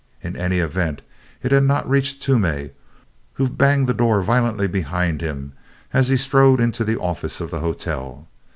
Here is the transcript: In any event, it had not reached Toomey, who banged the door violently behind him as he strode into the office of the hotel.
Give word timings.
In 0.23 0.35
any 0.35 0.57
event, 0.57 1.03
it 1.43 1.51
had 1.51 1.61
not 1.61 1.87
reached 1.87 2.23
Toomey, 2.23 2.71
who 3.33 3.47
banged 3.47 3.85
the 3.85 3.93
door 3.93 4.23
violently 4.23 4.65
behind 4.65 5.21
him 5.21 5.53
as 5.93 6.07
he 6.07 6.17
strode 6.17 6.59
into 6.59 6.83
the 6.83 6.99
office 6.99 7.39
of 7.39 7.51
the 7.51 7.59
hotel. 7.59 8.27